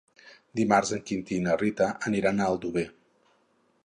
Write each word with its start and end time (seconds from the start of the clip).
Dimarts 0.59 0.91
en 0.97 1.03
Quintí 1.09 1.37
i 1.41 1.43
na 1.47 1.57
Rita 1.63 1.89
aniran 2.11 2.41
a 2.41 2.47
Aldover. 2.55 2.87